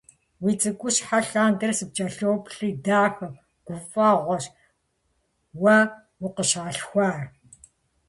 Уи 0.43 0.53
цӀыкӀущхьэ 0.61 1.19
лъандэрэ 1.27 1.73
сыпкӀэлъоплъри, 1.77 2.69
дахэ, 2.85 3.27
гуфӀэгъуэщ 3.65 4.45
уэ 5.61 5.77
укъыщӀалъхуар. 6.25 7.21